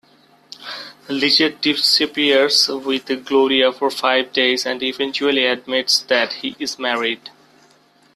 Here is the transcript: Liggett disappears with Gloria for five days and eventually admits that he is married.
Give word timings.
Liggett 1.09 1.61
disappears 1.61 2.67
with 2.69 3.23
Gloria 3.23 3.71
for 3.71 3.91
five 3.91 4.33
days 4.33 4.65
and 4.65 4.81
eventually 4.81 5.45
admits 5.45 6.01
that 6.01 6.33
he 6.33 6.55
is 6.57 6.79
married. 6.79 7.29